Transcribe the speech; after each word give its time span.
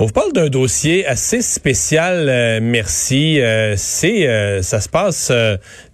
On 0.00 0.06
vous 0.06 0.12
parle 0.12 0.32
d'un 0.32 0.48
dossier 0.48 1.04
assez 1.06 1.42
spécial, 1.42 2.28
euh, 2.28 2.60
merci. 2.62 3.40
Euh, 3.40 3.74
c'est, 3.76 4.28
euh, 4.28 4.62
ça 4.62 4.80
se 4.80 4.88
passe 4.88 5.32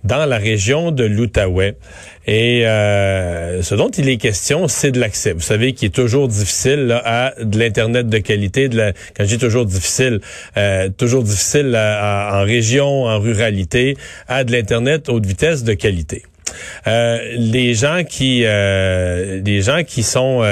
dans 0.04 0.26
la 0.26 0.36
région 0.36 0.90
de 0.90 1.04
l'Outaouais. 1.04 1.76
Et 2.26 2.64
ce 2.64 3.74
dont 3.74 3.88
il 3.88 4.10
est 4.10 4.18
question, 4.18 4.68
c'est 4.68 4.90
de 4.90 5.00
l'accès. 5.00 5.32
Vous 5.32 5.40
savez 5.40 5.72
qu'il 5.72 5.86
est 5.86 5.94
toujours 5.94 6.28
difficile 6.28 7.00
à 7.02 7.32
de 7.40 7.58
l'internet 7.58 8.08
de 8.10 8.18
qualité. 8.18 8.68
De 8.68 8.76
la, 8.76 8.92
quand 9.16 9.24
je 9.24 9.28
dis 9.28 9.38
toujours 9.38 9.64
difficile, 9.64 10.20
toujours 10.98 11.22
difficile 11.22 11.74
en 11.76 12.42
région, 12.42 13.04
en 13.04 13.18
ruralité, 13.20 13.96
à 14.28 14.44
de 14.44 14.52
l'internet 14.52 15.08
haute 15.08 15.24
vitesse 15.24 15.64
de 15.64 15.72
qualité. 15.74 16.24
Les 16.86 17.74
gens 17.74 18.02
qui, 18.04 18.40
les 18.40 19.60
gens 19.62 19.82
qui 19.84 20.02
sont 20.02 20.42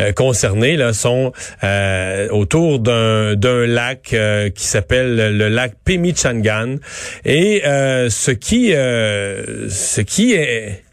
euh, 0.00 0.12
concernés 0.12 0.76
là, 0.76 0.92
sont 0.92 1.32
euh, 1.64 2.28
autour 2.28 2.78
d'un, 2.78 3.34
d'un 3.34 3.66
lac 3.66 4.12
euh, 4.12 4.48
qui 4.48 4.64
s'appelle 4.64 5.36
le 5.36 5.48
lac 5.48 5.74
Pemichangan. 5.84 6.76
Et 7.24 7.62
ce 7.64 8.30
qui 8.30 8.70
ce 8.70 10.00
qui 10.00 10.34
est 10.34 10.84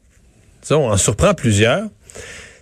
disons, 0.62 0.90
en 0.90 0.98
surprend 0.98 1.36
plusieurs, 1.36 1.84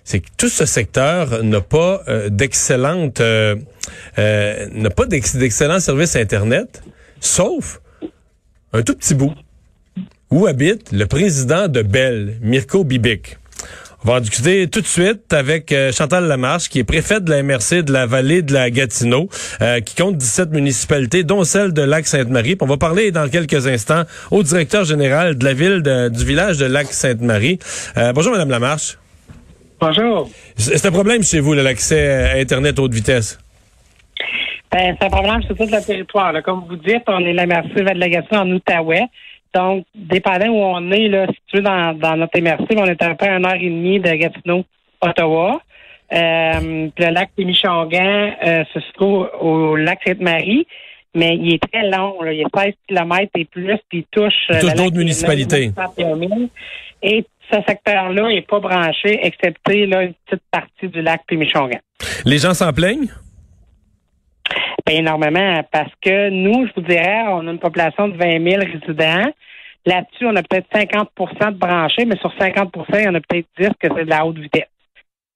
c'est 0.04 0.20
que 0.20 0.28
tout 0.38 0.50
ce 0.50 0.66
secteur 0.66 1.44
n'a 1.44 1.62
pas 1.62 2.04
d'excellente 2.30 3.22
n'a 3.22 4.90
pas 4.90 5.06
d'excellents 5.06 5.80
services 5.80 6.16
Internet, 6.18 6.84
sauf 7.22 7.80
un 8.74 8.82
tout 8.82 8.96
petit 8.96 9.14
bout 9.14 9.34
où 10.34 10.48
habite 10.48 10.92
le 10.92 11.06
président 11.06 11.68
de 11.68 11.84
Bell, 11.84 12.38
Mirko 12.42 12.84
Bibic. 12.84 13.38
On 14.04 14.10
va 14.10 14.18
en 14.18 14.20
discuter 14.20 14.68
tout 14.68 14.82
de 14.82 14.88
suite 14.88 15.32
avec 15.32 15.72
euh, 15.72 15.92
Chantal 15.92 16.26
Lamarche, 16.26 16.70
qui 16.70 16.80
est 16.80 16.84
préfète 16.84 17.24
de 17.24 17.30
la 17.30 17.44
MRC 17.44 17.84
de 17.84 17.94
la 17.94 18.08
vallée 18.08 18.42
de 18.42 18.52
la 18.52 18.72
Gatineau, 18.72 19.30
euh, 19.62 19.80
qui 19.80 19.96
compte 19.96 20.18
17 20.18 20.50
municipalités, 20.50 21.24
dont 21.24 21.44
celle 21.44 21.72
de 21.72 21.84
Lac-Sainte-Marie. 21.84 22.58
On 22.62 22.66
va 22.66 22.78
parler 22.78 23.12
dans 23.12 23.30
quelques 23.30 23.68
instants 23.68 24.06
au 24.32 24.42
directeur 24.42 24.86
général 24.86 25.38
de 25.38 25.46
la 25.46 25.54
ville 25.54 25.84
du 26.12 26.26
village 26.26 26.58
de 26.58 26.66
Lac-Sainte-Marie. 26.66 27.60
Euh, 27.98 28.12
bonjour, 28.12 28.32
Madame 28.32 28.50
Lamarche. 28.50 28.98
Bonjour. 29.80 30.32
C'est 30.58 30.84
un 30.84 30.92
problème 30.92 31.22
chez 31.22 31.42
vous, 31.42 31.54
l'accès 31.54 32.32
à 32.32 32.38
Internet 32.40 32.80
haute 32.80 32.94
vitesse? 32.94 33.38
Ben, 34.72 34.96
c'est 35.00 35.06
un 35.06 35.10
problème 35.12 35.44
sur 35.44 35.56
tout 35.56 35.68
le 35.72 35.86
territoire. 35.86 36.34
Comme 36.42 36.64
vous 36.68 36.78
dites, 36.78 37.04
on 37.06 37.20
est 37.20 37.34
la 37.34 37.46
MRC 37.46 37.76
de 37.76 38.00
la 38.00 38.10
Gatineau 38.10 38.42
en 38.42 38.50
Outaouais. 38.50 39.08
Donc, 39.54 39.86
dépendant 39.94 40.48
où 40.48 40.58
on 40.58 40.92
est, 40.92 41.08
là, 41.08 41.28
situé 41.28 41.62
dans, 41.62 41.94
dans 41.98 42.16
notre 42.16 42.40
MRC, 42.40 42.66
on 42.76 42.86
est 42.86 43.02
à 43.02 43.10
peu 43.10 43.16
près 43.16 43.30
à 43.30 43.38
une 43.38 43.46
heure 43.46 43.54
et 43.54 43.70
demie 43.70 44.00
de 44.00 44.12
Gatineau, 44.12 44.64
Ottawa. 45.02 45.62
Euh, 46.12 46.90
le 46.98 47.10
lac 47.12 47.30
Témichongan 47.36 48.34
euh, 48.46 48.64
se 48.74 48.80
trouve 48.94 49.30
au 49.40 49.76
lac 49.76 50.00
Sainte-Marie, 50.06 50.68
mais 51.16 51.36
il 51.36 51.54
est 51.54 51.72
très 51.72 51.90
long. 51.90 52.22
Là. 52.22 52.34
Il 52.34 52.42
est 52.42 52.56
16 52.56 52.74
km 52.88 53.30
et 53.36 53.46
plus, 53.46 53.78
puis 53.90 54.00
il 54.00 54.06
touche... 54.12 54.34
Il 54.50 54.60
touche 54.60 54.74
d'autres 54.74 54.98
municipalités. 54.98 55.72
Et 57.02 57.26
ce 57.52 57.58
secteur-là 57.68 58.30
n'est 58.30 58.42
pas 58.42 58.60
branché, 58.60 59.20
excepté 59.22 59.86
là, 59.86 60.04
une 60.04 60.14
petite 60.26 60.44
partie 60.52 60.88
du 60.88 61.02
lac 61.02 61.22
Témichongan. 61.28 61.80
Les 62.26 62.38
gens 62.38 62.54
s'en 62.54 62.72
plaignent? 62.74 63.10
Énormément 64.92 65.64
parce 65.72 65.92
que 66.02 66.30
nous, 66.30 66.68
je 66.68 66.74
vous 66.76 66.88
dirais, 66.88 67.24
on 67.30 67.48
a 67.48 67.52
une 67.52 67.60
population 67.60 68.08
de 68.08 68.18
20 68.18 68.50
000 68.50 68.64
résidents. 68.64 69.32
Là-dessus, 69.86 70.26
on 70.26 70.36
a 70.36 70.44
peut-être 70.44 70.68
50% 70.74 71.52
de 71.52 71.58
branchés, 71.58 72.06
mais 72.06 72.18
sur 72.18 72.34
50% 72.36 72.86
il 72.94 73.04
y 73.04 73.08
en 73.08 73.16
a 73.16 73.22
peut-être 73.22 73.48
10 73.60 73.68
que 73.80 73.88
c'est 73.96 74.06
de 74.06 74.10
la 74.10 74.26
haute 74.26 74.38
vitesse. 74.38 74.68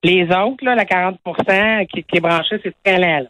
Les 0.04 0.24
autres, 0.24 0.64
là, 0.64 0.76
la 0.76 0.86
40 0.86 1.20
qui, 1.92 2.04
qui 2.04 2.18
est 2.18 2.22
branché, 2.22 2.60
c'est 2.64 2.74
très 2.84 3.00
lent. 3.00 3.28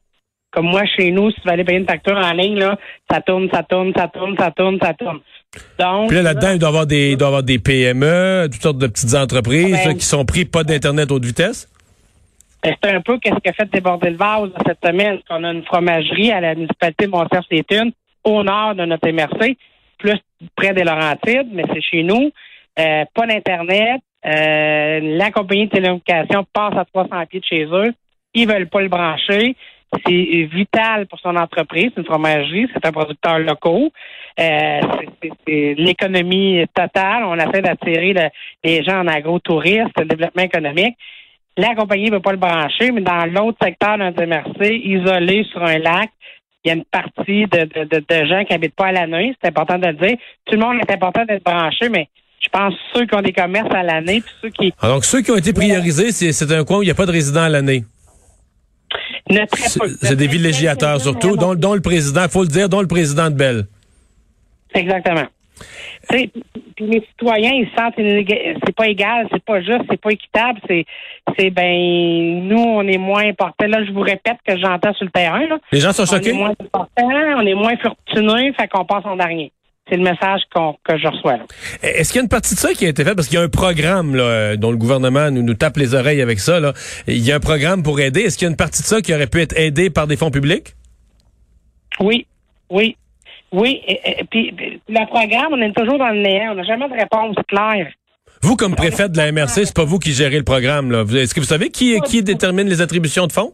Comme 0.51 0.67
moi, 0.67 0.83
chez 0.85 1.11
nous, 1.11 1.29
si 1.31 1.41
tu 1.41 1.47
vas 1.47 1.53
aller 1.53 1.63
payer 1.63 1.79
une 1.79 1.87
facture 1.87 2.15
en 2.15 2.31
ligne, 2.31 2.57
là, 2.57 2.77
ça 3.09 3.21
tourne, 3.21 3.49
ça 3.51 3.63
tourne, 3.63 3.93
ça 3.95 4.07
tourne, 4.07 4.35
ça 4.37 4.51
tourne, 4.51 4.77
ça 4.81 4.93
tourne. 4.93 5.19
Donc, 5.79 6.07
Puis 6.07 6.17
là, 6.17 6.23
là-dedans, 6.23 6.51
il 6.51 6.59
doit 6.59 6.69
y 6.69 6.71
avoir 6.71 6.87
des, 6.87 7.11
il 7.11 7.17
doit 7.17 7.27
y 7.27 7.29
avoir 7.29 7.43
des 7.43 7.59
PME, 7.59 8.47
toutes 8.51 8.61
sortes 8.61 8.77
de 8.77 8.87
petites 8.87 9.15
entreprises 9.15 9.71
ben, 9.85 9.97
qui 9.97 10.05
sont 10.05 10.25
pris 10.25 10.45
pas 10.45 10.63
d'Internet 10.63 11.11
haute 11.11 11.25
vitesse. 11.25 11.67
Ben, 12.63 12.75
c'est 12.81 12.91
un 12.91 13.01
peu 13.01 13.19
qu'est-ce 13.19 13.39
qui 13.39 13.53
fait 13.53 13.69
déborder 13.71 14.09
le 14.09 14.17
vase 14.17 14.49
cette 14.65 14.83
semaine. 14.83 15.19
qu'on 15.27 15.43
a 15.43 15.51
une 15.51 15.63
fromagerie 15.63 16.31
à 16.31 16.41
la 16.41 16.55
municipalité 16.55 17.05
de 17.05 17.11
mont 17.11 17.25
les 17.51 17.63
au 18.23 18.43
nord 18.43 18.75
de 18.75 18.85
notre 18.85 19.09
MRC, 19.09 19.57
plus 19.97 20.19
près 20.55 20.73
des 20.73 20.83
Laurentides, 20.83 21.49
mais 21.51 21.63
c'est 21.73 21.81
chez 21.81 22.03
nous. 22.03 22.31
Euh, 22.79 23.05
pas 23.13 23.25
d'Internet. 23.25 24.01
Euh, 24.25 24.99
la 25.17 25.31
compagnie 25.31 25.67
de 25.67 25.71
télécommunication 25.71 26.45
passe 26.51 26.75
à 26.75 26.85
300 26.85 27.25
pieds 27.27 27.39
de 27.39 27.45
chez 27.45 27.65
eux. 27.65 27.93
Ils 28.33 28.47
veulent 28.47 28.67
pas 28.67 28.81
le 28.81 28.89
brancher. 28.89 29.55
C'est 30.05 30.49
vital 30.51 31.07
pour 31.07 31.19
son 31.19 31.35
entreprise. 31.37 31.91
C'est 31.95 32.01
une 32.01 32.05
fromagerie, 32.05 32.67
c'est 32.73 32.85
un 32.85 32.91
producteur 32.91 33.39
local. 33.39 33.89
Euh, 34.39 34.81
c'est 35.47 35.75
l'économie 35.77 36.65
totale. 36.73 37.23
On 37.23 37.35
essaie 37.35 37.61
d'attirer 37.61 38.13
les 38.63 38.83
gens 38.83 38.99
en 38.99 39.07
agro-tourisme, 39.07 39.89
le 39.97 40.05
développement 40.05 40.43
économique. 40.43 40.97
La 41.57 41.73
compagnie 41.73 42.05
ne 42.05 42.15
veut 42.15 42.21
pas 42.21 42.31
le 42.31 42.37
brancher, 42.37 42.91
mais 42.91 43.01
dans 43.01 43.25
l'autre 43.25 43.57
secteur 43.61 43.97
d'un 43.97 44.11
MRC, 44.11 44.75
isolé 44.83 45.43
sur 45.51 45.63
un 45.63 45.79
lac, 45.79 46.11
il 46.63 46.67
y 46.67 46.71
a 46.71 46.75
une 46.75 46.85
partie 46.85 47.45
de, 47.47 48.25
gens 48.25 48.43
qui 48.45 48.53
habitent 48.53 48.75
pas 48.75 48.87
à 48.87 48.91
l'année. 48.91 49.33
C'est 49.41 49.49
important 49.49 49.79
de 49.79 49.87
le 49.87 49.93
dire. 49.93 50.17
Tout 50.45 50.55
le 50.55 50.59
monde 50.59 50.77
est 50.87 50.93
important 50.93 51.25
d'être 51.25 51.43
branché, 51.43 51.89
mais 51.89 52.09
je 52.39 52.49
pense 52.49 52.73
ceux 52.93 53.05
qui 53.05 53.15
ont 53.15 53.21
des 53.21 53.33
commerces 53.33 53.73
à 53.73 53.83
l'année, 53.83 54.21
puis 54.21 54.33
ceux 54.41 54.49
qui. 54.49 54.73
Ah, 54.81 54.89
donc 54.89 55.05
ceux 55.05 55.21
qui 55.21 55.31
ont 55.31 55.37
été 55.37 55.51
priorisés, 55.51 56.11
c'est 56.11 56.51
un 56.51 56.63
coin 56.63 56.79
où 56.79 56.83
il 56.83 56.85
n'y 56.85 56.91
a 56.91 56.95
pas 56.95 57.05
de 57.05 57.11
résidents 57.11 57.43
à 57.43 57.49
l'année. 57.49 57.83
C'est 59.99 60.15
des 60.15 60.27
villégiateurs 60.27 61.01
surtout, 61.01 61.35
dont, 61.37 61.55
dont 61.55 61.73
le 61.73 61.81
président, 61.81 62.23
il 62.23 62.29
faut 62.29 62.43
le 62.43 62.49
dire, 62.49 62.69
dont 62.69 62.81
le 62.81 62.87
président 62.87 63.29
de 63.29 63.35
Belle. 63.35 63.67
Exactement. 64.73 65.25
Puis 66.09 66.31
les 66.79 67.01
citoyens, 67.11 67.51
ils 67.53 67.69
sentent 67.77 67.95
c'est 67.97 68.75
pas 68.75 68.87
égal, 68.87 69.27
c'est 69.31 69.43
pas 69.43 69.61
juste, 69.61 69.83
c'est 69.89 69.99
pas 69.99 70.11
équitable, 70.11 70.59
c'est 70.67 70.85
c'est 71.37 71.49
ben 71.49 72.47
nous 72.47 72.59
on 72.59 72.87
est 72.87 72.97
moins 72.97 73.27
importants. 73.27 73.67
Là, 73.67 73.83
je 73.85 73.91
vous 73.91 74.01
répète 74.01 74.37
que 74.45 74.57
j'entends 74.57 74.93
sur 74.93 75.05
le 75.05 75.11
terrain. 75.11 75.47
Là. 75.47 75.57
Les 75.71 75.79
gens 75.79 75.91
sont 75.91 76.05
choqués. 76.05 76.31
On 76.31 76.35
est 76.35 76.39
moins 76.39 76.49
importants, 76.49 76.87
on 77.37 77.45
est 77.45 77.53
moins 77.53 77.77
fortunés, 77.77 78.53
fait 78.53 78.67
qu'on 78.67 78.85
passe 78.85 79.05
en 79.05 79.15
dernier. 79.15 79.51
C'est 79.89 79.95
le 79.95 80.03
message 80.03 80.41
que 80.51 80.97
je 80.97 81.07
reçois. 81.07 81.37
Est-ce 81.81 82.11
qu'il 82.11 82.17
y 82.17 82.19
a 82.19 82.23
une 82.23 82.29
partie 82.29 82.55
de 82.55 82.59
ça 82.59 82.73
qui 82.73 82.85
a 82.85 82.89
été 82.89 83.05
faite? 83.05 83.15
Parce 83.15 83.29
qu'il 83.29 83.39
y 83.39 83.41
a 83.41 83.45
un 83.45 83.49
programme 83.49 84.15
là, 84.15 84.57
dont 84.57 84.71
le 84.71 84.75
gouvernement 84.75 85.31
nous, 85.31 85.43
nous 85.43 85.53
tape 85.53 85.77
les 85.77 85.95
oreilles 85.95 86.21
avec 86.21 86.39
ça. 86.39 86.59
Là. 86.59 86.73
Il 87.07 87.25
y 87.25 87.31
a 87.31 87.37
un 87.37 87.39
programme 87.39 87.83
pour 87.83 87.97
aider. 88.01 88.19
Est-ce 88.21 88.37
qu'il 88.37 88.47
y 88.47 88.49
a 88.49 88.51
une 88.51 88.57
partie 88.57 88.81
de 88.81 88.87
ça 88.87 88.99
qui 89.01 89.13
aurait 89.13 89.27
pu 89.27 89.39
être 89.39 89.57
aidée 89.57 89.89
par 89.89 90.05
des 90.05 90.17
fonds 90.17 90.29
publics? 90.29 90.75
Oui, 92.01 92.27
oui. 92.69 92.97
Oui, 93.51 93.81
et, 93.87 94.23
puis 94.29 94.53
le 94.89 95.05
programme, 95.05 95.53
on 95.53 95.61
est 95.61 95.71
toujours 95.71 95.97
dans 95.97 96.09
le 96.09 96.21
néant. 96.21 96.51
On 96.51 96.55
n'a 96.55 96.63
jamais 96.63 96.87
de 96.89 96.93
réponse 96.93 97.35
claire. 97.47 97.87
Vous, 98.41 98.55
comme 98.55 98.75
préfet 98.75 99.09
de 99.09 99.17
la 99.17 99.31
MRC, 99.31 99.65
c'est 99.65 99.75
pas 99.75 99.85
vous 99.85 99.99
qui 99.99 100.11
gérez 100.11 100.37
le 100.37 100.43
programme. 100.43 100.91
Là. 100.91 101.03
Est-ce 101.03 101.33
que 101.33 101.39
vous 101.39 101.45
savez 101.45 101.69
qui, 101.69 101.99
qui 102.01 102.21
détermine 102.21 102.67
les 102.67 102.81
attributions 102.81 103.25
de 103.25 103.31
fonds? 103.31 103.53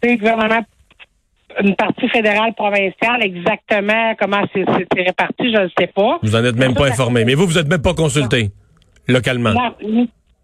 C'est 0.00 0.10
le 0.10 0.16
gouvernement, 0.16 0.64
une 1.60 1.74
partie 1.74 2.08
fédérale, 2.08 2.54
provinciale, 2.54 3.22
exactement 3.22 4.14
comment 4.18 4.42
c'est 4.52 4.64
réparti, 4.96 5.52
je 5.52 5.62
ne 5.62 5.68
sais 5.78 5.86
pas. 5.88 6.18
Vous 6.22 6.36
en 6.36 6.44
êtes 6.44 6.56
même 6.56 6.74
pas 6.74 6.88
informé. 6.88 7.24
Mais 7.24 7.34
vous, 7.34 7.46
vous 7.46 7.58
êtes 7.58 7.68
même 7.68 7.82
pas 7.82 7.94
consulté 7.94 8.50
localement. 9.08 9.54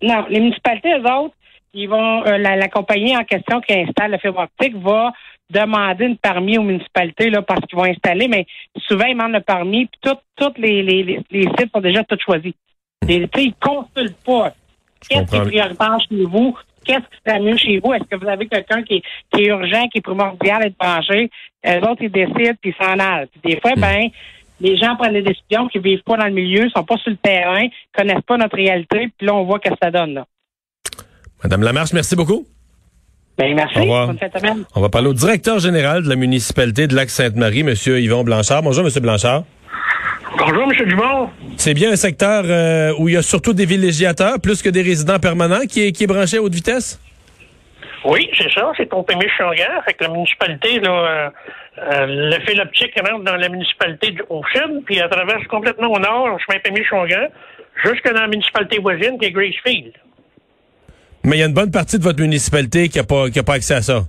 Non, 0.01 0.27
les 0.29 0.41
municipalités, 0.41 0.93
eux 0.93 1.11
autres, 1.11 1.35
ils 1.75 1.89
vont, 1.89 2.25
euh, 2.25 2.39
la, 2.39 2.69
compagnie 2.69 3.17
en 3.17 3.25
question 3.25 3.61
qui 3.61 3.75
installe 3.75 4.13
le 4.13 4.19
fibre 4.19 4.41
optique 4.41 4.77
va 4.77 5.13
demander 5.51 6.07
une 6.07 6.17
permis 6.17 6.59
aux 6.59 6.63
municipalités 6.63 7.31
là, 7.31 7.43
parce 7.43 7.65
qu'ils 7.67 7.79
vont 7.79 7.85
installer, 7.85 8.29
mais 8.29 8.47
souvent, 8.87 9.07
ils 9.07 9.15
demandent 9.15 9.33
le 9.33 9.41
permis, 9.41 9.87
puis 9.87 10.13
tous 10.37 10.53
les, 10.59 10.83
les, 10.83 11.23
les, 11.31 11.43
sites 11.59 11.71
sont 11.75 11.81
déjà 11.81 12.05
tous 12.05 12.19
choisis. 12.21 12.53
Et, 13.09 13.17
ils 13.17 13.21
ne 13.23 13.53
consultent 13.61 14.25
pas. 14.25 14.53
Qu'est-ce 15.09 15.31
qui 15.31 15.37
est 15.37 15.41
prioritaire 15.41 15.99
chez 16.09 16.25
vous? 16.25 16.57
qu'est-ce 16.89 17.01
qui 17.01 17.23
serait 17.27 17.41
mieux 17.41 17.57
chez 17.57 17.79
vous? 17.79 17.93
Est-ce 17.93 18.05
que 18.05 18.17
vous 18.17 18.29
avez 18.29 18.49
quelqu'un 18.49 18.83
qui, 18.83 19.03
qui 19.33 19.43
est 19.43 19.47
urgent, 19.47 19.87
qui 19.89 19.99
est 19.99 20.03
primordial 20.03 20.63
d'être 20.63 20.79
branché? 20.79 21.31
Les 21.63 21.79
autres, 21.79 22.03
ils 22.03 22.11
décident, 22.11 22.55
puis 22.61 22.75
ils 22.75 22.85
s'en 22.85 22.99
allent. 22.99 23.29
Puis 23.29 23.53
des 23.53 23.61
fois, 23.61 23.73
Hmm. 23.77 23.81
ben, 23.81 24.09
les 24.61 24.77
gens 24.77 24.97
prennent 24.97 25.13
des 25.13 25.23
décisions 25.23 25.69
qui 25.69 25.79
vivent 25.79 26.03
pas 26.03 26.17
dans 26.17 26.27
le 26.27 26.33
milieu, 26.33 26.69
sont 26.71 26.83
pas 26.83 26.97
sur 26.97 27.11
le 27.11 27.17
terrain, 27.17 27.69
connaissent 27.97 28.25
pas 28.27 28.37
notre 28.39 28.57
réalité, 28.57 29.09
puis 29.17 29.27
là, 29.27 29.35
on 29.35 29.45
voit 29.45 29.61
que 29.61 29.69
ça 29.81 29.91
donne, 29.91 30.15
là. 30.15 30.27
Madame 31.45 31.63
Lamarche, 31.63 31.93
merci 31.93 32.17
beaucoup. 32.17 32.45
Ben, 33.39 33.55
merci. 33.55 33.79
Au 33.79 33.83
revoir. 33.83 34.07
Bonne 34.09 34.19
fête 34.19 34.35
de 34.35 34.39
semaine. 34.41 34.65
On 34.75 34.81
va 34.81 34.89
parler 34.89 35.09
au 35.09 35.15
directeur 35.15 35.61
général 35.61 36.03
de 36.03 36.09
la 36.09 36.17
municipalité 36.17 36.89
de 36.89 36.97
Lac-Sainte-Marie, 36.97 37.63
Monsieur 37.63 38.01
Yvon 38.01 38.25
Blanchard. 38.25 38.63
Bonjour, 38.63 38.83
Monsieur 38.83 39.01
Blanchard. 39.01 39.45
Bonjour, 40.37 40.65
M. 40.65 40.89
Dumont. 40.89 41.31
C'est 41.57 41.75
bien 41.75 41.93
un 41.93 41.97
secteur 41.97 42.45
euh, 42.47 42.93
où 42.99 43.09
il 43.09 43.15
y 43.15 43.17
a 43.17 43.23
surtout 43.23 43.53
des 43.53 43.65
villégiateurs, 43.65 44.41
plus 44.41 44.61
que 44.61 44.69
des 44.69 44.83
résidents 44.83 45.19
permanents, 45.19 45.67
qui 45.69 45.87
est, 45.87 45.93
qui 45.93 46.05
est 46.05 46.07
branché 46.07 46.37
à 46.39 46.43
haute 46.43 46.55
vitesse? 46.55 47.01
Oui, 48.05 48.29
c'est 48.37 48.51
ça, 48.53 48.73
c'est 48.77 48.93
au 48.93 49.03
Pémiche-Chongan. 49.03 49.83
Fait 49.85 49.95
que 49.95 50.05
la 50.05 50.11
municipalité, 50.11 50.81
là, 50.81 50.91
euh, 50.91 51.31
euh, 51.79 52.07
le 52.09 52.45
fil 52.45 52.61
optique 52.61 52.93
rentre 53.01 53.25
dans 53.25 53.37
la 53.37 53.49
municipalité 53.49 54.11
du, 54.13 54.23
au 54.29 54.43
sud, 54.53 54.83
puis 54.85 54.99
elle 54.99 55.09
traverse 55.09 55.45
complètement 55.47 55.93
au 55.93 55.99
nord, 55.99 56.29
au 56.35 56.39
chemin 56.39 56.59
Pémiche-Chongan, 56.63 57.29
jusque 57.85 58.13
dans 58.13 58.21
la 58.21 58.29
municipalité 58.29 58.79
voisine, 58.79 59.19
qui 59.19 59.27
est 59.27 59.31
Gracefield. 59.31 59.93
Mais 61.29 61.37
il 61.37 61.41
y 61.41 61.43
a 61.43 61.47
une 61.47 61.53
bonne 61.55 61.71
partie 61.71 61.99
de 61.99 62.03
votre 62.05 62.21
municipalité 62.21 62.89
qui 62.89 62.97
n'a 62.99 63.05
pas, 63.05 63.29
qui 63.29 63.39
a 63.39 63.43
pas 63.43 63.55
accès 63.55 63.75
à 63.75 63.83
ça. 63.83 64.01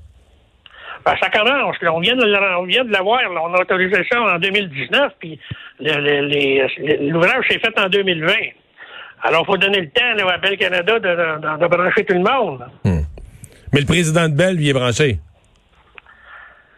Ben, 1.06 1.16
ça 1.22 1.30
commence. 1.30 1.76
Là. 1.82 1.94
On 1.94 2.00
vient 2.00 2.16
de 2.16 2.92
l'avoir. 2.92 3.20
On 3.30 3.54
a 3.54 3.62
autorisé 3.62 4.06
ça 4.10 4.22
en 4.22 4.40
2019, 4.40 5.14
puis 5.20 5.38
l'ouvrage 5.82 7.46
s'est 7.50 7.60
fait 7.60 7.78
en 7.80 7.90
2020. 7.90 8.34
Alors, 9.24 9.42
il 9.44 9.46
faut 9.48 9.58
donner 9.58 9.82
le 9.82 9.90
temps 9.90 10.14
là, 10.16 10.34
à 10.34 10.38
Bell 10.38 10.58
Canada 10.58 10.98
de, 11.00 11.08
de- 11.10 11.62
de 11.62 11.68
brancher 11.68 12.06
tout 12.06 12.14
le 12.14 12.20
monde. 12.22 12.66
Mais 12.86 13.82
le 13.82 13.86
président 13.86 14.30
de 14.30 14.34
Belle, 14.36 14.56
lui, 14.56 14.70
est 14.70 14.74
branché. 14.74 15.20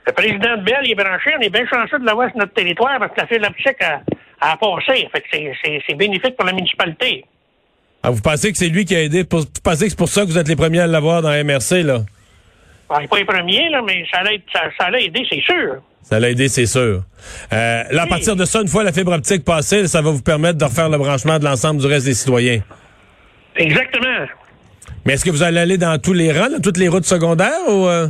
Le 0.08 0.12
président 0.14 0.58
de 0.58 0.64
Bell, 0.64 0.80
il 0.84 0.92
est 0.92 0.96
branché. 0.96 1.32
On 1.38 1.42
est 1.42 1.50
bien 1.50 1.66
chanceux 1.68 2.00
de 2.00 2.06
l'avoir 2.06 2.30
sur 2.30 2.38
notre 2.40 2.54
territoire 2.54 2.98
parce 3.00 3.14
que 3.14 3.22
la 3.22 3.28
file 3.28 3.46
optique 3.46 3.82
a, 3.84 4.02
a 4.42 4.58
passé. 4.58 5.08
Fait 5.14 5.24
c'est 5.88 5.96
bénéfique 5.96 6.36
pour 6.36 6.46
la 6.48 6.54
municipalité. 6.54 7.26
Ah, 8.04 8.10
vous 8.10 8.22
pensez 8.22 8.52
que 8.52 8.58
c'est 8.58 8.70
lui 8.70 8.86
qui 8.86 8.96
a 8.96 9.02
aidé? 9.04 9.24
Pour, 9.24 9.42
vous 9.42 9.46
pensez 9.64 9.86
que 9.86 9.90
c'est 9.92 9.98
pour 9.98 10.10
ça 10.10 10.22
que 10.22 10.28
vous 10.28 10.38
êtes 10.38 10.48
les 10.48 10.56
premiers 10.56 10.80
à 10.80 10.88
l'avoir 10.88 11.22
dans 11.22 11.30
la 11.30 11.44
MRC, 11.44 11.84
là? 11.84 12.00
N'est 13.00 13.08
pas 13.08 13.18
les 13.20 13.26
premiers, 13.26 13.70
là, 13.70 13.82
mais 13.86 14.04
ça 14.12 14.20
allait, 14.20 14.42
ça, 14.52 14.64
ça 14.78 14.86
allait 14.88 15.06
aider, 15.06 15.26
c'est 15.30 15.42
sûr. 15.42 15.76
Ça 16.04 16.20
l'a 16.20 16.30
aidé, 16.30 16.50
c'est 16.50 16.66
sûr. 16.66 17.04
Euh, 17.54 17.84
là, 17.90 18.02
à 18.02 18.08
partir 18.08 18.36
de 18.36 18.44
ça, 18.44 18.62
une 18.62 18.68
fois 18.68 18.84
la 18.84 18.92
fibre 18.92 19.14
optique 19.14 19.46
passée, 19.46 19.88
ça 19.88 20.02
va 20.02 20.12
vous 20.12 20.22
permettre 20.22 20.58
de 20.58 20.66
refaire 20.66 20.90
le 20.90 20.98
branchement 20.98 21.40
de 21.40 21.46
l'ensemble 21.46 21.80
du 21.80 21.88
reste 21.88 22.06
des 22.06 22.14
citoyens. 22.14 22.62
Exactement. 23.56 24.26
Mais 25.06 25.14
est-ce 25.14 25.24
que 25.24 25.30
vous 25.30 25.44
allez 25.44 25.60
aller 25.60 25.78
dans 25.78 25.98
tous 26.00 26.14
les 26.14 26.32
rangs, 26.32 26.50
dans 26.50 26.60
toutes 26.60 26.78
les 26.78 26.90
routes 26.90 27.06
secondaires 27.06 27.68
ou... 27.70 27.88
euh? 27.88 28.08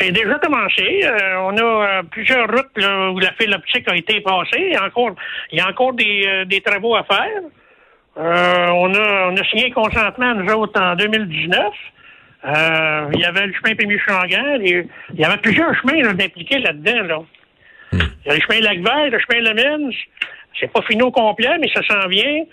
C'est 0.00 0.12
déjà 0.12 0.38
commencé. 0.38 1.00
Euh, 1.04 1.36
on 1.42 1.56
a 1.56 1.62
euh, 1.62 2.02
plusieurs 2.10 2.48
routes 2.48 2.70
là, 2.76 3.10
où 3.10 3.18
la 3.18 3.32
file 3.32 3.54
optique 3.54 3.88
a 3.88 3.96
été 3.96 4.20
passée. 4.20 4.66
Il 4.68 4.72
y 4.72 4.76
a 4.76 4.84
encore, 4.84 5.14
il 5.52 5.58
y 5.58 5.60
a 5.60 5.68
encore 5.68 5.92
des, 5.94 6.24
euh, 6.26 6.44
des 6.44 6.60
travaux 6.60 6.94
à 6.96 7.04
faire. 7.04 7.42
Euh, 8.18 8.66
on, 8.70 8.92
a, 8.94 9.28
on 9.30 9.36
a 9.36 9.44
signé 9.44 9.66
un 9.66 9.70
consentement, 9.70 10.34
nous 10.34 10.52
autres, 10.52 10.80
en 10.80 10.96
2019. 10.96 11.60
Euh, 12.44 13.08
il 13.14 13.20
y 13.20 13.24
avait 13.24 13.46
le 13.46 13.52
chemin 13.52 13.74
Pémichongan. 13.74 14.56
les- 14.58 14.86
Il 15.14 15.20
y 15.20 15.24
avait 15.24 15.36
plusieurs 15.38 15.74
chemins 15.80 16.02
là, 16.02 16.12
d'impliquer 16.12 16.58
là-dedans. 16.58 17.02
Là. 17.02 17.18
Il 17.92 17.98
y 18.26 18.30
a 18.30 18.34
le 18.34 18.40
chemin 18.40 18.60
Lac-Vert, 18.60 19.10
le 19.10 19.18
chemin 19.20 19.40
Lemens. 19.52 19.94
C'est 20.58 20.72
pas 20.72 20.82
fini 20.82 21.02
au 21.02 21.10
complet, 21.10 21.56
mais 21.60 21.68
ça 21.72 21.82
s'en 21.82 22.08
vient. 22.08 22.44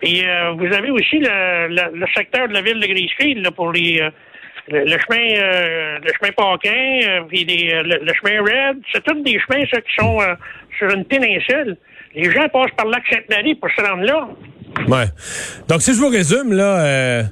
Puis 0.00 0.22
euh, 0.26 0.50
vous 0.52 0.72
avez 0.72 0.90
aussi 0.90 1.18
le, 1.18 1.68
le- 1.68 1.98
le 1.98 2.06
secteur 2.14 2.48
de 2.48 2.54
la 2.54 2.62
ville 2.62 2.80
de 2.80 2.86
Grisefield 2.86 3.44
là, 3.44 3.50
pour 3.50 3.72
les 3.72 4.00
euh, 4.00 4.10
le, 4.68 4.80
le 4.84 4.98
chemin 4.98 5.34
euh, 5.36 5.98
le 6.02 6.12
chemin 6.18 6.32
Paquin, 6.32 7.00
euh, 7.08 7.20
puis 7.28 7.44
les, 7.44 7.72
euh, 7.74 7.82
le, 7.82 8.04
le 8.04 8.12
chemin 8.14 8.40
Red. 8.42 8.78
C'est 8.92 9.02
tous 9.04 9.20
des 9.22 9.38
chemins 9.40 9.64
ça, 9.72 9.80
qui 9.80 9.94
sont 9.98 10.20
euh, 10.20 10.34
sur 10.78 10.88
une 10.94 11.04
péninsule. 11.04 11.76
Les 12.14 12.30
gens 12.30 12.48
passent 12.48 12.70
par 12.76 12.86
le 12.86 12.92
lac 12.92 13.02
Sainte-Marie 13.10 13.54
pour 13.56 13.70
se 13.70 13.80
rendre 13.82 14.04
là. 14.04 14.28
Ouais. 14.88 15.06
Donc, 15.68 15.82
si 15.82 15.94
je 15.94 15.98
vous 15.98 16.08
résume, 16.08 16.52
là, 16.52 16.80
euh, 16.80 17.22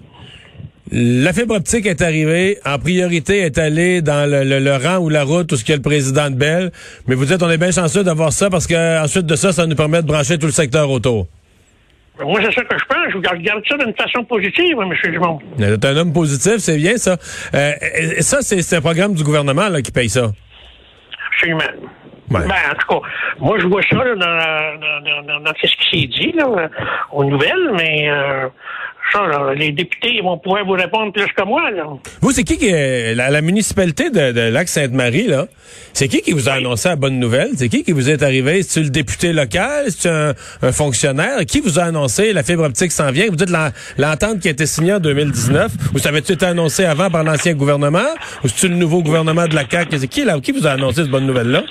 la 0.91 1.33
fibre 1.33 1.55
optique 1.57 1.87
est 1.87 2.01
arrivée. 2.03 2.59
En 2.65 2.79
priorité, 2.79 3.39
est 3.39 3.59
allée 3.59 4.01
dans 4.03 4.29
le, 4.31 4.45
le- 4.45 4.59
le 4.61 4.77
rang 4.77 4.99
ou 4.99 5.09
la 5.09 5.23
route 5.25 5.53
où 5.53 5.57
ce 5.57 5.63
qu'il 5.65 5.73
y 5.73 5.75
a 5.75 5.77
le 5.77 5.83
président 5.83 6.31
de 6.31 6.37
Bell. 6.37 6.71
Mais 7.07 7.15
vous 7.15 7.25
dites, 7.27 7.43
on 7.43 7.51
est 7.51 7.59
bien 7.59 7.71
chanceux 7.73 8.05
d'avoir 8.05 8.33
ça 8.33 8.49
parce 8.51 8.67
que 8.67 9.03
ensuite 9.03 9.27
de 9.27 9.37
ça, 9.37 9.53
ça 9.53 9.67
nous 9.67 9.77
permet 9.77 10.01
de 10.03 10.07
brancher 10.07 10.39
tout 10.39 10.47
le 10.47 10.53
secteur 10.53 10.91
autour. 10.91 11.27
Moi, 12.21 12.41
c'est 12.43 12.53
ça 12.53 12.63
que 12.65 12.77
je 12.77 12.85
pense. 12.85 13.13
Je 13.13 13.29
regarde 13.31 13.63
ça 13.69 13.77
d'une 13.77 13.95
façon 13.95 14.25
positive, 14.25 14.77
M. 14.81 15.13
Dumont. 15.13 15.39
Vous 15.57 15.65
un 15.87 15.97
homme 15.97 16.13
positif, 16.13 16.57
c'est 16.59 16.77
bien 16.77 16.97
ça. 16.97 17.17
Euh, 17.55 17.73
ça, 18.21 18.39
c'est 18.41 18.61
c'est 18.63 18.77
un 18.77 18.81
programme 18.81 19.15
du 19.15 19.23
gouvernement 19.23 19.69
là, 19.69 19.81
qui 19.83 19.93
paye 19.93 20.09
ça. 20.09 20.33
Absolument. 21.33 21.61
Ouais. 22.31 22.41
Ben, 22.47 22.55
en 22.71 22.75
tout 22.75 22.87
cas, 23.01 23.09
moi, 23.41 23.57
je 23.59 23.67
vois 23.67 23.83
ça 23.89 23.97
là, 23.97 24.15
dans, 24.15 24.81
dans, 24.81 25.23
dans, 25.27 25.41
dans, 25.45 25.53
ce 25.63 25.67
qui 25.67 26.01
s'est 26.03 26.07
dit 26.09 26.33
là, 26.37 26.69
aux 27.13 27.25
nouvelles, 27.25 27.71
mais 27.77 28.09
euh, 28.11 28.49
ça, 29.13 29.27
là, 29.27 29.55
les 29.55 29.73
députés 29.73 30.21
vont 30.23 30.37
pouvoir 30.37 30.65
vous 30.67 30.73
répondre 30.73 31.13
plus 31.13 31.27
que 31.27 31.43
moi. 31.45 31.71
Là. 31.71 31.85
Vous, 32.21 32.31
c'est 32.33 32.45
qui 32.45 32.59
qui 32.59 32.69
est 32.69 33.15
la, 33.15 33.31
la 33.31 33.41
municipalité 33.41 34.11
de, 34.11 34.33
de 34.33 34.41
Lac-Sainte-Marie, 34.53 35.29
là? 35.29 35.47
C'est 35.95 36.07
qui 36.09 36.21
qui 36.21 36.33
vous 36.33 36.49
a 36.49 36.53
annoncé 36.53 36.91
la 36.91 36.97
bonne 36.97 37.19
nouvelle? 37.19 37.49
C'est 37.57 37.69
qui 37.71 37.83
qui 37.83 37.93
vous 37.93 38.11
est 38.11 38.23
arrivé? 38.23 38.63
C'est-tu 38.63 38.85
le 38.85 38.91
député 38.91 39.33
local? 39.33 39.87
C'est-tu 39.89 40.09
un, 40.09 40.35
un 40.63 40.73
fonctionnaire? 40.73 41.39
Qui 41.47 41.61
vous 41.61 41.79
a 41.79 41.85
annoncé 41.85 42.33
la 42.35 42.43
fibre 42.43 42.65
optique 42.65 42.93
s'en 42.93 43.11
vient? 43.11 43.27
Vous 43.31 43.37
dites 43.37 43.51
l'en- 43.51 43.71
l'entente 43.97 44.41
qui 44.41 44.49
a 44.49 44.51
été 44.51 44.67
signée 44.67 44.93
en 44.95 45.01
2019. 45.01 45.73
Ou 45.95 45.99
ça 45.99 46.11
avait-tu 46.11 46.33
été 46.33 46.45
annoncé 46.47 46.85
avant 46.85 47.09
par 47.11 47.25
l'ancien 47.25 47.55
gouvernement? 47.55 48.05
Ou 48.45 48.49
c'est-tu 48.49 48.69
le 48.69 48.77
nouveau 48.77 49.03
gouvernement 49.03 49.47
de 49.47 49.55
la 49.55 49.65
CAQ? 49.69 49.99
C'est 49.99 50.09
qui, 50.09 50.25
là? 50.25 50.39
Qui 50.41 50.53
vous 50.53 50.67
a 50.67 50.73
annoncé 50.73 51.03
cette 51.03 51.11
bonne 51.11 51.27
nouvelle-là? 51.27 51.63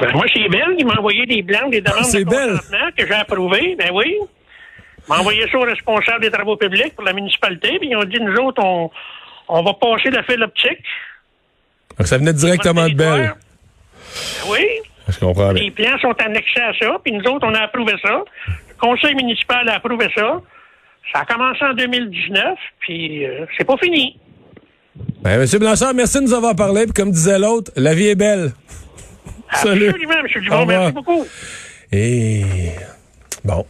Moi, 0.00 0.26
c'est 0.32 0.48
Belle 0.48 0.76
qui 0.76 0.84
m'a 0.84 0.94
envoyé 0.98 1.26
des 1.26 1.42
blancs, 1.42 1.70
des 1.70 1.80
demandes 1.80 2.04
c'est 2.04 2.24
de 2.24 2.30
consentement 2.30 2.88
que 2.96 3.06
j'ai 3.06 3.14
approuvées. 3.14 3.76
Ben 3.78 3.90
oui. 3.92 4.16
m'a 5.08 5.18
envoyé 5.18 5.44
ça 5.50 5.58
au 5.58 5.62
responsable 5.62 6.20
des 6.22 6.30
travaux 6.30 6.56
publics 6.56 6.94
pour 6.94 7.04
la 7.04 7.12
municipalité, 7.12 7.78
puis 7.78 7.88
ils 7.90 7.96
ont 7.96 8.04
dit, 8.04 8.20
nous 8.20 8.36
autres, 8.36 8.62
on, 8.62 8.90
on 9.48 9.62
va 9.62 9.74
passer 9.74 10.10
la 10.10 10.22
file 10.22 10.42
optique. 10.42 10.84
Donc, 11.98 12.06
ça 12.06 12.18
venait 12.18 12.32
directement 12.32 12.88
de 12.88 12.94
Belle. 12.94 13.22
Ben 13.22 13.34
oui. 14.50 14.66
Je 15.08 15.18
comprends 15.18 15.52
bien. 15.52 15.64
Les 15.64 15.70
plans 15.70 15.98
sont 16.00 16.14
annexés 16.20 16.60
à 16.60 16.72
ça, 16.78 16.98
puis 17.02 17.12
nous 17.12 17.24
autres, 17.30 17.46
on 17.46 17.54
a 17.54 17.60
approuvé 17.62 17.94
ça. 18.02 18.22
Le 18.46 18.74
conseil 18.78 19.14
municipal 19.14 19.68
a 19.68 19.76
approuvé 19.76 20.08
ça. 20.14 20.40
Ça 21.12 21.20
a 21.20 21.24
commencé 21.24 21.64
en 21.64 21.72
2019, 21.72 22.54
puis 22.80 23.24
euh, 23.24 23.46
c'est 23.56 23.64
pas 23.64 23.76
fini. 23.78 24.18
Ben, 25.22 25.38
Monsieur 25.38 25.58
Blanchard, 25.58 25.94
merci 25.94 26.18
de 26.18 26.24
nous 26.24 26.34
avoir 26.34 26.54
parlé. 26.54 26.84
Puis 26.84 26.92
comme 26.92 27.10
disait 27.10 27.38
l'autre, 27.38 27.72
la 27.76 27.94
vie 27.94 28.08
est 28.08 28.14
belle. 28.14 28.52
Salut. 29.54 29.88
Absolument, 29.88 30.12
M. 30.14 30.42
Dumont. 30.42 30.66
Merci 30.66 30.92
beaucoup. 30.92 31.26
Et 31.92 32.42
bon, 33.44 33.64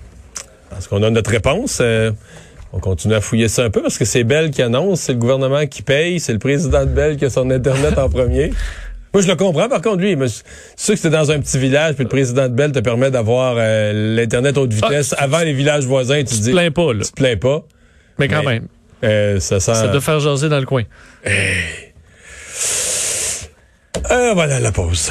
parce 0.71 0.87
qu'on 0.88 1.02
a 1.02 1.11
notre 1.11 1.31
réponse. 1.31 1.79
euh, 1.81 2.11
on 2.73 2.81
continue 2.81 3.14
à 3.14 3.21
fouiller 3.21 3.49
ça 3.49 3.64
un 3.64 3.71
peu 3.71 3.81
parce 3.81 3.97
que 3.97 4.05
c'est 4.05 4.25
Bell 4.25 4.50
qui 4.50 4.61
annonce, 4.61 5.00
c'est 5.00 5.12
le 5.14 5.19
gouvernement 5.19 5.67
qui 5.67 5.83
paye, 5.83 6.21
c'est 6.21 6.33
le 6.35 6.38
président 6.38 6.81
de 6.81 6.91
Bell 6.91 7.17
qui 7.17 7.25
a 7.25 7.31
son 7.31 7.49
Internet 7.50 7.97
en 7.99 8.09
premier. 8.11 8.52
Moi, 9.14 9.23
je 9.23 9.29
le 9.29 9.37
comprends. 9.37 9.71
Par 9.71 9.81
contre, 9.81 10.02
lui, 10.02 10.17
mais 10.17 10.29
c'est 10.29 10.43
sûr 10.76 10.95
que 10.95 11.00
c'est 11.00 11.09
dans 11.09 11.31
un 11.31 11.41
petit 11.41 11.59
village, 11.59 11.95
puis 11.95 12.05
le 12.05 12.11
président 12.11 12.43
de 12.47 12.52
Bell 12.55 12.73
te 12.73 12.81
permet 12.81 13.11
d'avoir 13.11 13.55
euh, 13.57 14.14
l'Internet 14.14 14.59
haute 14.59 14.75
vitesse 14.75 15.14
Ah, 15.17 15.23
avant 15.25 15.38
les 15.38 15.55
villages 15.55 15.87
voisins. 15.87 16.19
Tu 16.19 16.25
te 16.26 16.31
Tu 16.33 16.37
te 16.41 16.43
dis, 16.45 16.50
plains 16.52 16.71
pas, 16.71 16.93
là. 16.93 17.02
tu 17.05 17.11
te 17.11 17.17
plains 17.17 17.37
pas. 17.38 17.62
Mais 18.19 18.29
quand 18.29 18.43
Mais- 18.43 18.61
même. 18.61 18.67
Euh, 19.05 19.41
ça 19.41 19.61
sent... 19.61 19.75
Ça 19.75 19.88
doit 19.88 20.00
faire 20.02 20.21
jaser 20.21 20.49
dans 20.50 20.59
le 20.61 20.67
coin. 20.67 20.83
Euh, 24.11 24.33
voilà 24.35 24.61
la 24.61 24.73
pause. 24.73 25.11